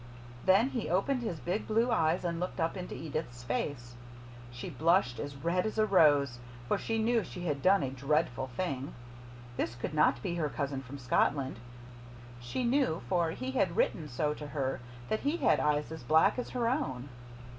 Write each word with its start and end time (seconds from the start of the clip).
Then 0.47 0.69
he 0.69 0.89
opened 0.89 1.21
his 1.21 1.39
big 1.39 1.67
blue 1.67 1.91
eyes 1.91 2.25
and 2.25 2.39
looked 2.39 2.59
up 2.59 2.75
into 2.75 2.95
Edith's 2.95 3.43
face. 3.43 3.93
She 4.49 4.67
blushed 4.67 5.19
as 5.19 5.35
red 5.35 5.63
as 5.63 5.77
a 5.77 5.85
rose, 5.85 6.39
for 6.67 6.79
she 6.79 6.97
knew 6.97 7.23
she 7.23 7.41
had 7.45 7.61
done 7.61 7.83
a 7.83 7.91
dreadful 7.91 8.47
thing. 8.47 8.95
This 9.57 9.75
could 9.75 9.93
not 9.93 10.19
be 10.23 10.33
her 10.37 10.49
cousin 10.49 10.81
from 10.81 10.97
Scotland. 10.97 11.59
She 12.39 12.63
knew, 12.63 13.03
for 13.09 13.29
he 13.29 13.51
had 13.51 13.75
written 13.77 14.07
so 14.07 14.33
to 14.33 14.47
her, 14.47 14.79
that 15.07 15.19
he 15.19 15.37
had 15.37 15.59
eyes 15.59 15.91
as 15.91 16.01
black 16.01 16.39
as 16.39 16.49
her 16.49 16.67
own. 16.67 17.09